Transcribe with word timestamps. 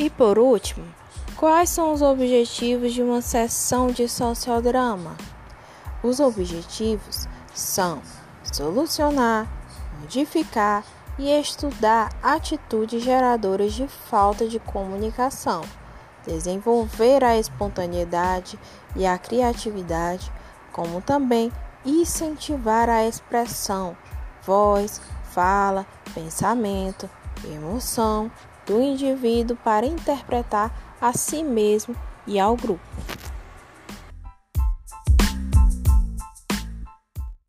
E 0.00 0.08
por 0.08 0.38
último, 0.38 0.86
quais 1.36 1.68
são 1.68 1.92
os 1.92 2.00
objetivos 2.00 2.94
de 2.94 3.02
uma 3.02 3.20
sessão 3.20 3.88
de 3.88 4.08
sociodrama? 4.08 5.14
Os 6.02 6.20
objetivos 6.20 7.28
são 7.52 8.00
solucionar, 8.50 9.46
modificar 10.00 10.84
e 11.18 11.28
estudar 11.28 12.08
atitudes 12.22 13.02
geradoras 13.02 13.74
de 13.74 13.86
falta 13.86 14.48
de 14.48 14.58
comunicação, 14.58 15.60
desenvolver 16.26 17.22
a 17.22 17.36
espontaneidade 17.36 18.58
e 18.96 19.04
a 19.04 19.18
criatividade, 19.18 20.32
como 20.72 21.02
também 21.02 21.52
incentivar 21.84 22.88
a 22.88 23.06
expressão, 23.06 23.94
voz, 24.46 24.98
fala, 25.24 25.86
pensamento, 26.14 27.06
emoção 27.44 28.30
do 28.66 28.80
indivíduo 28.80 29.56
para 29.64 29.86
interpretar 29.86 30.70
a 31.00 31.12
si 31.12 31.42
mesmo 31.42 31.94
e 32.26 32.38
ao 32.38 32.56
grupo. 32.56 32.80